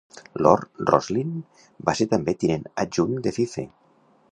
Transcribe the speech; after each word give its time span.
Lord 0.45 0.79
Rosslyn 0.89 1.35
va 1.89 1.95
ser 2.01 2.09
també 2.15 2.35
tinent 2.45 2.67
adjunt 2.85 3.23
de 3.29 3.37
Fife. 3.39 3.71